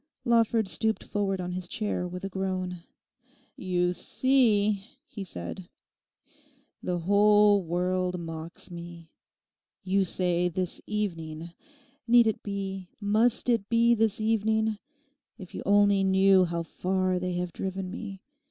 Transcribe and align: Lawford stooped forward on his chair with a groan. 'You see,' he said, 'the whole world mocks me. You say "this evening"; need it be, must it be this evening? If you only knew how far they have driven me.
Lawford 0.25 0.67
stooped 0.67 1.03
forward 1.03 1.39
on 1.39 1.51
his 1.51 1.67
chair 1.67 2.07
with 2.07 2.23
a 2.23 2.27
groan. 2.27 2.81
'You 3.55 3.93
see,' 3.93 4.83
he 5.05 5.23
said, 5.23 5.69
'the 6.81 6.99
whole 7.01 7.63
world 7.63 8.19
mocks 8.19 8.71
me. 8.71 9.11
You 9.83 10.03
say 10.03 10.49
"this 10.49 10.81
evening"; 10.87 11.51
need 12.07 12.25
it 12.25 12.41
be, 12.41 12.89
must 12.99 13.47
it 13.47 13.69
be 13.69 13.93
this 13.93 14.19
evening? 14.19 14.79
If 15.37 15.53
you 15.53 15.61
only 15.67 16.03
knew 16.03 16.45
how 16.45 16.63
far 16.63 17.19
they 17.19 17.33
have 17.33 17.53
driven 17.53 17.91
me. 17.91 18.23